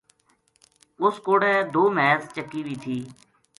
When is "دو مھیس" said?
1.73-2.21